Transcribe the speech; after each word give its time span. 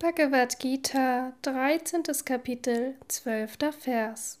Bhagavad 0.00 0.60
Gita, 0.60 1.32
13. 1.42 2.04
Kapitel, 2.24 2.94
12. 3.08 3.58
Vers. 3.76 4.38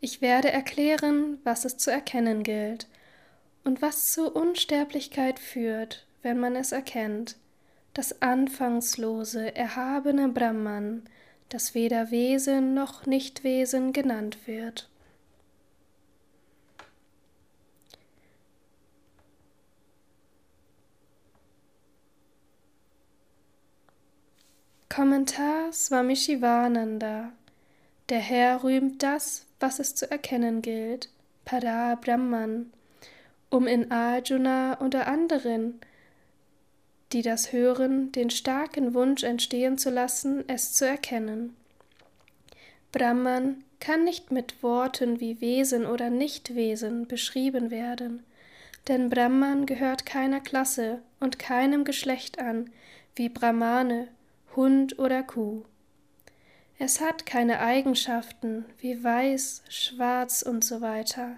Ich 0.00 0.20
werde 0.20 0.50
erklären, 0.50 1.38
was 1.44 1.64
es 1.64 1.76
zu 1.76 1.92
erkennen 1.92 2.42
gilt 2.42 2.88
und 3.62 3.82
was 3.82 4.10
zur 4.10 4.34
Unsterblichkeit 4.34 5.38
führt, 5.38 6.08
wenn 6.22 6.40
man 6.40 6.56
es 6.56 6.72
erkennt. 6.72 7.36
Das 7.94 8.20
anfangslose, 8.20 9.54
erhabene 9.54 10.28
Brahman, 10.28 11.04
das 11.50 11.76
weder 11.76 12.10
Wesen 12.10 12.74
noch 12.74 13.06
Nichtwesen 13.06 13.92
genannt 13.92 14.38
wird. 14.46 14.88
Kommentar 24.92 25.72
Swami 25.72 26.16
Shivananda. 26.16 27.30
Der 28.08 28.18
Herr 28.18 28.64
rühmt 28.64 29.04
das, 29.04 29.46
was 29.60 29.78
es 29.78 29.94
zu 29.94 30.10
erkennen 30.10 30.62
gilt, 30.62 31.08
Para 31.44 31.94
Brahman, 31.94 32.72
um 33.50 33.68
in 33.68 33.92
Arjuna 33.92 34.74
unter 34.80 35.06
anderen, 35.06 35.80
die 37.12 37.22
das 37.22 37.52
hören, 37.52 38.10
den 38.10 38.30
starken 38.30 38.92
Wunsch 38.92 39.22
entstehen 39.22 39.78
zu 39.78 39.90
lassen, 39.90 40.42
es 40.48 40.72
zu 40.72 40.88
erkennen. 40.88 41.54
Brahman 42.90 43.62
kann 43.78 44.02
nicht 44.02 44.32
mit 44.32 44.60
Worten 44.60 45.20
wie 45.20 45.40
Wesen 45.40 45.86
oder 45.86 46.10
Nichtwesen 46.10 47.06
beschrieben 47.06 47.70
werden, 47.70 48.24
denn 48.88 49.08
Brahman 49.08 49.66
gehört 49.66 50.04
keiner 50.04 50.40
Klasse 50.40 51.00
und 51.20 51.38
keinem 51.38 51.84
Geschlecht 51.84 52.40
an, 52.40 52.70
wie 53.14 53.28
Brahmane 53.28 54.08
Hund 54.56 54.98
oder 54.98 55.22
Kuh. 55.22 55.64
Es 56.78 57.00
hat 57.00 57.26
keine 57.26 57.60
Eigenschaften 57.60 58.64
wie 58.78 59.04
weiß, 59.04 59.62
schwarz 59.68 60.42
und 60.42 60.64
so 60.64 60.80
weiter. 60.80 61.36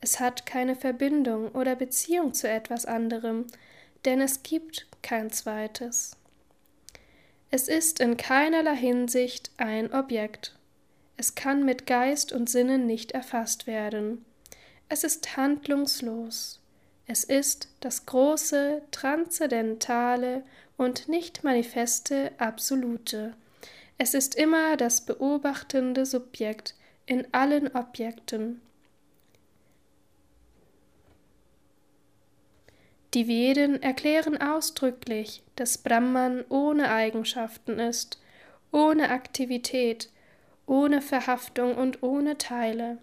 Es 0.00 0.20
hat 0.20 0.46
keine 0.46 0.76
Verbindung 0.76 1.48
oder 1.52 1.74
Beziehung 1.74 2.34
zu 2.34 2.48
etwas 2.48 2.86
anderem, 2.86 3.46
denn 4.04 4.20
es 4.20 4.42
gibt 4.42 4.86
kein 5.02 5.30
zweites. 5.30 6.16
Es 7.50 7.68
ist 7.68 8.00
in 8.00 8.16
keinerlei 8.16 8.76
Hinsicht 8.76 9.50
ein 9.56 9.92
Objekt. 9.92 10.56
Es 11.16 11.34
kann 11.34 11.64
mit 11.64 11.86
Geist 11.86 12.32
und 12.32 12.50
Sinnen 12.50 12.86
nicht 12.86 13.12
erfasst 13.12 13.66
werden. 13.66 14.24
Es 14.88 15.02
ist 15.04 15.36
handlungslos. 15.36 16.60
Es 17.06 17.22
ist 17.22 17.68
das 17.80 18.06
große, 18.06 18.82
transzendentale 18.90 20.42
und 20.76 21.08
nicht 21.08 21.44
manifeste 21.44 22.32
Absolute. 22.38 23.34
Es 23.96 24.12
ist 24.12 24.34
immer 24.34 24.76
das 24.76 25.06
beobachtende 25.06 26.04
Subjekt 26.04 26.74
in 27.06 27.26
allen 27.32 27.74
Objekten. 27.74 28.60
Die 33.14 33.28
Veden 33.28 33.82
erklären 33.82 34.38
ausdrücklich, 34.38 35.42
dass 35.54 35.78
Brahman 35.78 36.44
ohne 36.48 36.90
Eigenschaften 36.90 37.78
ist, 37.78 38.20
ohne 38.72 39.10
Aktivität, 39.10 40.10
ohne 40.66 41.00
Verhaftung 41.00 41.76
und 41.76 42.02
ohne 42.02 42.36
Teile. 42.36 42.98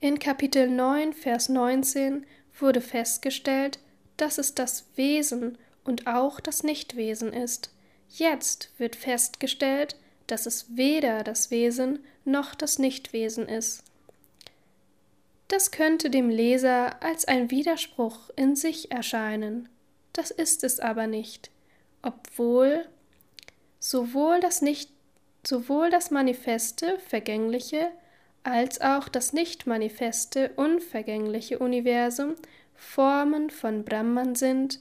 In 0.00 0.18
Kapitel 0.18 0.68
9, 0.68 1.14
Vers 1.14 1.48
19 1.48 2.26
wurde 2.58 2.80
festgestellt, 2.80 3.78
dass 4.16 4.38
es 4.38 4.54
das 4.54 4.86
Wesen 4.96 5.58
und 5.84 6.06
auch 6.06 6.40
das 6.40 6.62
Nichtwesen 6.62 7.32
ist. 7.32 7.70
Jetzt 8.08 8.70
wird 8.78 8.96
festgestellt, 8.96 9.96
dass 10.26 10.46
es 10.46 10.76
weder 10.76 11.22
das 11.22 11.50
Wesen 11.50 12.04
noch 12.24 12.54
das 12.54 12.78
Nichtwesen 12.78 13.48
ist. 13.48 13.82
Das 15.48 15.70
könnte 15.70 16.10
dem 16.10 16.28
Leser 16.28 17.02
als 17.02 17.26
ein 17.26 17.50
Widerspruch 17.50 18.30
in 18.34 18.56
sich 18.56 18.90
erscheinen. 18.90 19.68
Das 20.12 20.30
ist 20.30 20.64
es 20.64 20.80
aber 20.80 21.06
nicht, 21.06 21.50
obwohl 22.02 22.86
sowohl 23.78 24.40
das 24.40 24.62
nicht 24.62 24.90
sowohl 25.46 25.90
das 25.90 26.10
manifeste 26.10 26.98
vergängliche 26.98 27.90
als 28.46 28.80
auch 28.80 29.08
das 29.08 29.32
nicht 29.32 29.66
manifeste 29.66 30.52
unvergängliche 30.54 31.58
Universum 31.58 32.36
Formen 32.74 33.50
von 33.50 33.84
Brahman 33.84 34.36
sind, 34.36 34.80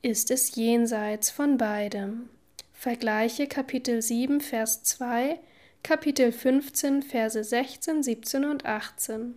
ist 0.00 0.30
es 0.30 0.54
jenseits 0.54 1.30
von 1.30 1.58
beidem. 1.58 2.30
Vergleiche 2.72 3.46
Kapitel 3.46 4.00
7, 4.00 4.40
Vers 4.40 4.82
2, 4.84 5.38
Kapitel 5.82 6.32
15, 6.32 7.02
Verse 7.02 7.44
16, 7.44 8.02
17 8.02 8.44
und 8.46 8.64
18. 8.64 9.34